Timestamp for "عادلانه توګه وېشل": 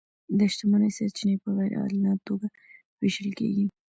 1.79-3.29